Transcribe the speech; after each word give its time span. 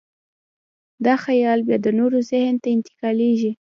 دا 1.05 1.15
خیال 1.25 1.59
بیا 1.67 1.77
د 1.85 1.87
نورو 1.99 2.17
ذهن 2.31 2.55
ته 2.63 2.67
انتقالېږي. 2.75 3.51